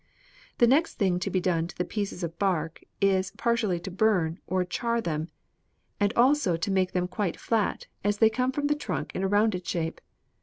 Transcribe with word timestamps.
"The 0.57 0.65
next 0.65 0.95
thing 0.95 1.19
to 1.19 1.29
be 1.29 1.39
done 1.39 1.67
to 1.67 1.77
the 1.77 1.85
pieces 1.85 2.23
of 2.23 2.39
bark 2.39 2.83
is 2.99 3.29
partially 3.37 3.79
to 3.81 3.91
burn, 3.91 4.39
or 4.47 4.65
char, 4.65 4.99
them, 4.99 5.29
and 5.99 6.11
also 6.15 6.57
to 6.57 6.71
make 6.71 6.93
them 6.93 7.07
quite 7.07 7.39
flat, 7.39 7.85
as 8.03 8.17
they 8.17 8.31
come 8.31 8.51
from 8.51 8.65
the 8.65 8.73
trunk 8.73 9.11
in 9.13 9.21
a 9.21 9.27
rounded 9.27 9.63
shape. 9.67 10.01